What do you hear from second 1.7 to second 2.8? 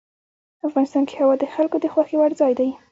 د خوښې وړ ځای دی.